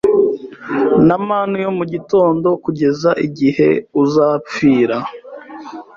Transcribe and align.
na 1.07 1.15
manu 1.25 1.55
yo 1.65 1.71
mu 1.77 1.83
gitondo 1.93 2.47
Kugeza 2.63 3.09
igihe 3.25 3.69
uzapfira 4.03 4.97